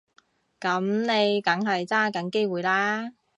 [0.59, 3.11] 噉你梗係揸緊機會啦